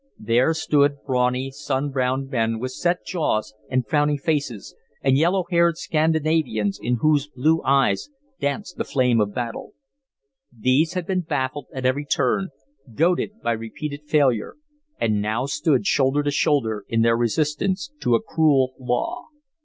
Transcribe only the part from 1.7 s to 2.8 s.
browned men, with